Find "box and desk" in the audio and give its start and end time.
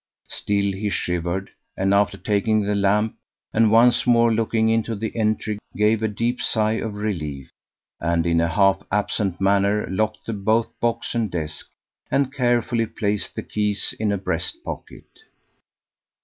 10.79-11.67